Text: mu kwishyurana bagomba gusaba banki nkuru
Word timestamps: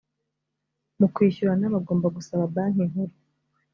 mu 0.99 1.07
kwishyurana 1.13 1.65
bagomba 1.75 2.07
gusaba 2.17 2.43
banki 2.55 2.83
nkuru 2.89 3.13